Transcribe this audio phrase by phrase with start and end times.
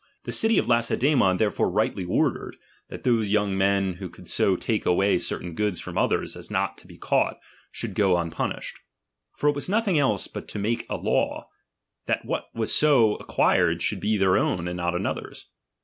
[0.23, 2.55] The city of Lacedfemon therefore rightly ordered,
[2.89, 6.75] that those young men who could so take away certain goods from others as not
[6.79, 7.37] to be caught,
[7.71, 8.79] should go unpunished;
[9.37, 11.49] for it was nothing else but to make a law,
[12.07, 15.45] that what was so acquired should be their own, and not another's.